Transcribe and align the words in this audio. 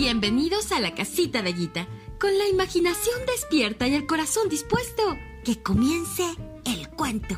Bienvenidos 0.00 0.72
a 0.72 0.80
la 0.80 0.94
casita 0.94 1.42
de 1.42 1.52
Guita, 1.52 1.86
con 2.18 2.30
la 2.38 2.48
imaginación 2.48 3.16
despierta 3.26 3.86
y 3.86 3.94
el 3.94 4.06
corazón 4.06 4.48
dispuesto. 4.48 5.02
Que 5.44 5.62
comience 5.62 6.24
el 6.64 6.88
cuento. 6.88 7.36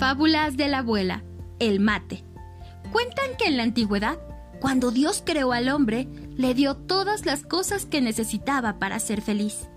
Fábulas 0.00 0.56
de 0.56 0.66
la 0.66 0.78
abuela, 0.78 1.22
el 1.60 1.78
mate. 1.78 2.24
Cuentan 2.90 3.36
que 3.38 3.44
en 3.44 3.56
la 3.56 3.62
antigüedad, 3.62 4.18
cuando 4.60 4.90
Dios 4.90 5.22
creó 5.24 5.52
al 5.52 5.68
hombre, 5.68 6.08
le 6.36 6.54
dio 6.54 6.76
todas 6.76 7.24
las 7.24 7.44
cosas 7.44 7.86
que 7.86 8.00
necesitaba 8.00 8.80
para 8.80 8.98
ser 8.98 9.22
feliz. 9.22 9.68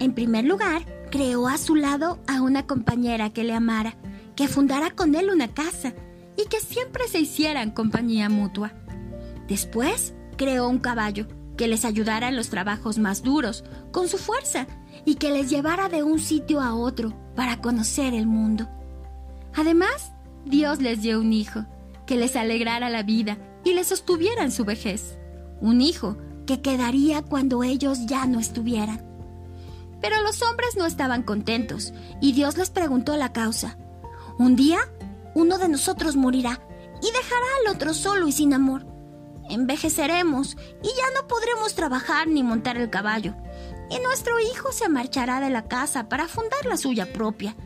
En 0.00 0.12
primer 0.12 0.44
lugar, 0.44 0.84
creó 1.10 1.48
a 1.48 1.58
su 1.58 1.74
lado 1.74 2.18
a 2.26 2.42
una 2.42 2.66
compañera 2.66 3.30
que 3.30 3.44
le 3.44 3.54
amara, 3.54 3.96
que 4.36 4.48
fundara 4.48 4.90
con 4.90 5.14
él 5.14 5.30
una 5.30 5.48
casa 5.48 5.94
y 6.36 6.48
que 6.48 6.60
siempre 6.60 7.08
se 7.08 7.20
hicieran 7.20 7.72
compañía 7.72 8.28
mutua. 8.28 8.72
Después, 9.48 10.14
creó 10.36 10.68
un 10.68 10.78
caballo 10.78 11.26
que 11.56 11.66
les 11.66 11.84
ayudara 11.84 12.28
en 12.28 12.36
los 12.36 12.48
trabajos 12.48 12.98
más 12.98 13.22
duros, 13.22 13.64
con 13.90 14.08
su 14.08 14.16
fuerza, 14.16 14.66
y 15.04 15.16
que 15.16 15.32
les 15.32 15.50
llevara 15.50 15.88
de 15.88 16.02
un 16.02 16.20
sitio 16.20 16.60
a 16.60 16.74
otro 16.74 17.12
para 17.34 17.60
conocer 17.60 18.14
el 18.14 18.26
mundo. 18.26 18.68
Además, 19.54 20.12
Dios 20.44 20.80
les 20.80 21.02
dio 21.02 21.20
un 21.20 21.32
hijo, 21.32 21.64
que 22.06 22.16
les 22.16 22.36
alegrara 22.36 22.88
la 22.88 23.02
vida 23.02 23.38
y 23.64 23.74
les 23.74 23.88
sostuviera 23.88 24.44
en 24.44 24.52
su 24.52 24.64
vejez. 24.64 25.18
Un 25.60 25.80
hijo 25.80 26.16
que 26.46 26.62
quedaría 26.62 27.22
cuando 27.22 27.64
ellos 27.64 28.06
ya 28.06 28.24
no 28.26 28.38
estuvieran. 28.38 29.07
Pero 30.00 30.22
los 30.22 30.42
hombres 30.42 30.76
no 30.76 30.86
estaban 30.86 31.22
contentos 31.22 31.92
y 32.20 32.32
Dios 32.32 32.56
les 32.56 32.70
preguntó 32.70 33.16
la 33.16 33.32
causa. 33.32 33.76
Un 34.38 34.54
día, 34.54 34.78
uno 35.34 35.58
de 35.58 35.68
nosotros 35.68 36.16
morirá 36.16 36.60
y 37.02 37.06
dejará 37.06 37.46
al 37.60 37.74
otro 37.74 37.94
solo 37.94 38.28
y 38.28 38.32
sin 38.32 38.54
amor. 38.54 38.86
Envejeceremos 39.50 40.56
y 40.82 40.88
ya 40.88 41.20
no 41.20 41.26
podremos 41.26 41.74
trabajar 41.74 42.28
ni 42.28 42.42
montar 42.42 42.76
el 42.76 42.90
caballo. 42.90 43.34
Y 43.90 43.98
nuestro 44.00 44.38
hijo 44.38 44.72
se 44.72 44.88
marchará 44.88 45.40
de 45.40 45.50
la 45.50 45.66
casa 45.66 46.08
para 46.08 46.28
fundar 46.28 46.66
la 46.66 46.76
suya 46.76 47.12
propia. 47.12 47.56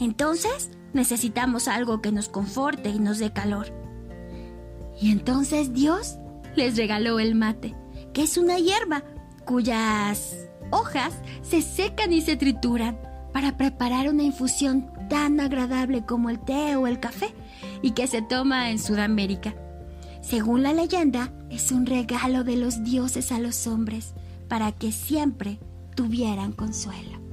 Entonces 0.00 0.70
necesitamos 0.92 1.68
algo 1.68 2.02
que 2.02 2.12
nos 2.12 2.28
conforte 2.28 2.90
y 2.90 2.98
nos 2.98 3.18
dé 3.18 3.32
calor. 3.32 3.72
Y 5.00 5.12
entonces 5.12 5.72
Dios 5.72 6.16
les 6.56 6.76
regaló 6.76 7.20
el 7.20 7.34
mate, 7.34 7.76
que 8.12 8.22
es 8.22 8.36
una 8.36 8.58
hierba 8.58 9.04
cuyas 9.44 10.48
hojas 10.70 11.14
se 11.42 11.62
secan 11.62 12.12
y 12.12 12.20
se 12.20 12.36
trituran 12.36 12.98
para 13.32 13.56
preparar 13.56 14.08
una 14.08 14.22
infusión 14.22 14.90
tan 15.08 15.40
agradable 15.40 16.04
como 16.04 16.30
el 16.30 16.38
té 16.38 16.76
o 16.76 16.86
el 16.86 17.00
café 17.00 17.34
y 17.82 17.92
que 17.92 18.06
se 18.06 18.22
toma 18.22 18.70
en 18.70 18.78
Sudamérica. 18.78 19.54
Según 20.20 20.62
la 20.62 20.72
leyenda, 20.72 21.32
es 21.50 21.72
un 21.72 21.86
regalo 21.86 22.44
de 22.44 22.56
los 22.56 22.82
dioses 22.84 23.32
a 23.32 23.38
los 23.38 23.66
hombres 23.66 24.14
para 24.48 24.72
que 24.72 24.92
siempre 24.92 25.58
tuvieran 25.94 26.52
consuelo. 26.52 27.27